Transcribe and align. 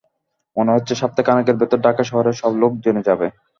মনে 0.57 0.71
হচ্ছে 0.71 0.93
সপ্তাহখানেকের 0.95 1.59
ভেতর 1.61 1.79
ঢাকা 1.81 2.03
শহরের 2.03 2.35
সব 2.41 2.51
লোক 2.61 2.71
জেনে 2.83 3.01
যাবে। 3.07 3.27